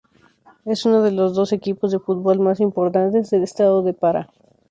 Es 0.65 0.83
uno 0.87 1.03
de 1.03 1.11
los 1.11 1.35
dos 1.35 1.53
equipos 1.53 1.91
de 1.91 1.99
fútbol 1.99 2.39
más 2.39 2.59
importantes 2.59 3.29
del 3.29 3.43
estado 3.43 3.83
de 3.83 3.93
Pará. 3.93 4.29